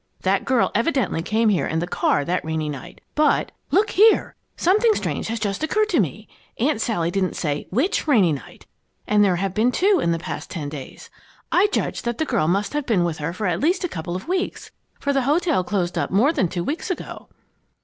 That 0.21 0.45
girl 0.45 0.71
evidently 0.73 1.21
came 1.21 1.49
here 1.49 1.67
in 1.67 1.77
the 1.77 1.85
car 1.85 2.25
that 2.25 2.43
rainy 2.43 2.69
night, 2.69 3.01
but 3.13 3.51
Look 3.69 3.91
here! 3.91 4.33
Something 4.57 4.95
strange 4.95 5.27
has 5.27 5.39
just 5.39 5.61
occurred 5.63 5.89
to 5.89 5.99
me 5.99 6.27
Aunt 6.57 6.81
Sally 6.81 7.11
didn't 7.11 7.35
say 7.35 7.67
which 7.69 8.07
rainy 8.07 8.31
night, 8.33 8.65
and 9.05 9.23
there 9.23 9.35
have 9.35 9.53
been 9.53 9.71
two 9.71 9.99
in 10.01 10.11
the 10.11 10.17
past 10.17 10.49
ten 10.49 10.69
days. 10.69 11.11
I 11.51 11.67
judge 11.71 12.01
that 12.01 12.17
the 12.17 12.25
girl 12.25 12.47
must 12.47 12.73
have 12.73 12.87
been 12.87 13.03
with 13.03 13.19
her 13.19 13.31
for 13.31 13.45
at 13.45 13.59
least 13.59 13.83
a 13.83 13.87
couple 13.87 14.15
of 14.15 14.27
weeks, 14.27 14.71
for 14.99 15.13
the 15.13 15.21
hotel 15.21 15.63
closed 15.63 15.99
up 15.99 16.09
more 16.09 16.33
than 16.33 16.47
two 16.47 16.63
weeks 16.63 16.89
ago." 16.89 17.29